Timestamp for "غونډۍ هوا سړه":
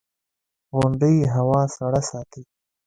0.75-2.01